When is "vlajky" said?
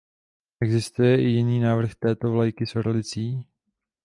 2.31-2.65